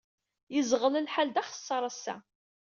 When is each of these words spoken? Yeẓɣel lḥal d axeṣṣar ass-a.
Yeẓɣel 0.53 1.01
lḥal 1.05 1.29
d 1.31 1.35
axeṣṣar 1.41 1.83
ass-a. 1.89 2.15